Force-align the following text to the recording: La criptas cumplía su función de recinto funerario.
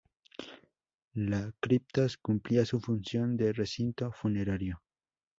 La 1.13 1.53
criptas 1.59 2.17
cumplía 2.17 2.65
su 2.65 2.79
función 2.81 3.37
de 3.37 3.53
recinto 3.53 4.11
funerario. 4.11 4.81